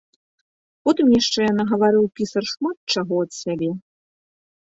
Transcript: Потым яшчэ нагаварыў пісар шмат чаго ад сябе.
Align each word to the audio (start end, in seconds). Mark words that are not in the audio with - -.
Потым 0.87 1.07
яшчэ 1.21 1.43
нагаварыў 1.59 2.07
пісар 2.19 2.43
шмат 2.53 2.77
чаго 2.97 3.19
ад 3.27 3.31
сябе. 3.43 3.69